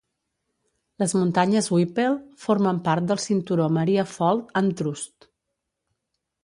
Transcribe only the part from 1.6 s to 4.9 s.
Whipple formen part del cinturó Maria fold and